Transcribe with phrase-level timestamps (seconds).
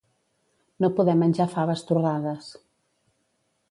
[0.85, 2.53] No poder menjar faves torrades.